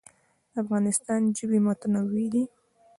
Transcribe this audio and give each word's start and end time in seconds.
د 0.51 0.53
افغانستان 0.61 1.21
ژوي 1.37 1.59
متنوع 1.67 2.25
دي 2.33 2.43